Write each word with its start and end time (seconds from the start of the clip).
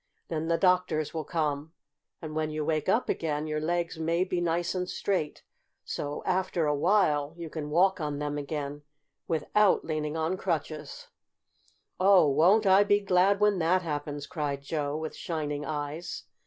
Then 0.29 0.47
the 0.47 0.57
doctors 0.57 1.13
will 1.13 1.23
come 1.23 1.73
and, 2.23 2.35
when 2.35 2.49
you 2.49 2.65
wake 2.65 2.89
up 2.89 3.07
again, 3.07 3.45
your 3.45 3.59
legs 3.59 3.99
may 3.99 4.23
be 4.23 4.41
nice 4.41 4.73
and 4.73 4.89
straight 4.89 5.43
so, 5.85 6.23
after 6.25 6.65
a 6.65 6.73
while, 6.73 7.35
you 7.37 7.51
can 7.51 7.69
walk 7.69 8.01
on 8.01 8.17
them 8.17 8.35
again 8.35 8.81
without 9.27 9.85
leaning 9.85 10.17
on 10.17 10.37
crutches." 10.37 11.09
"Oh, 11.99 12.27
won't 12.27 12.65
I 12.65 12.83
be 12.83 12.99
glad 12.99 13.39
when 13.39 13.59
that 13.59 13.83
happens!" 13.83 14.25
cried 14.25 14.63
Joe, 14.63 14.97
with 14.97 15.15
shining 15.15 15.65
eyes. 15.67 16.23